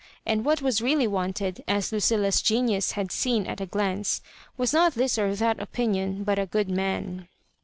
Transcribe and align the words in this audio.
And 0.25 0.43
what 0.43 0.63
was 0.63 0.81
really 0.81 1.05
wanted, 1.05 1.63
as 1.67 1.91
Lucilla's 1.91 2.41
genius 2.41 2.93
had 2.93 3.11
seen 3.11 3.45
at 3.45 3.61
a 3.61 3.67
glance, 3.67 4.23
was 4.57 4.73
not 4.73 4.95
this 4.95 5.19
or 5.19 5.35
that 5.35 5.59
opinion 5.59 6.23
but 6.23 6.39
a 6.39 6.47
good 6.47 6.69
man. 6.71 7.27